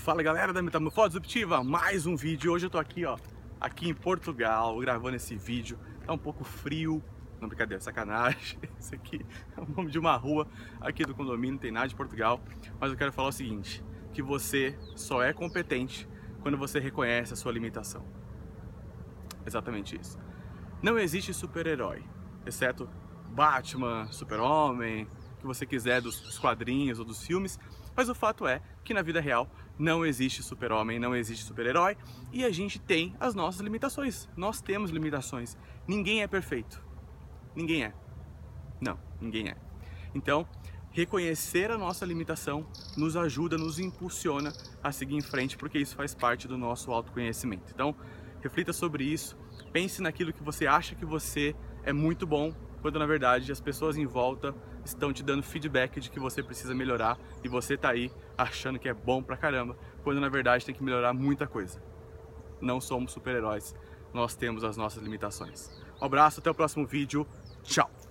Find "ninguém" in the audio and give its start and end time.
35.88-36.22, 37.56-37.84, 39.20-39.48